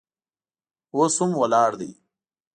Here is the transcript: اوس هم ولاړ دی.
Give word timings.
اوس 0.95 1.15
هم 1.21 1.31
ولاړ 1.41 1.71
دی. 1.79 1.91